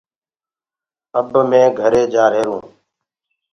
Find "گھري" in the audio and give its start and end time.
1.79-2.01